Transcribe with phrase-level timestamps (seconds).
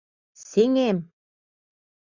[0.47, 0.97] Сеҥем!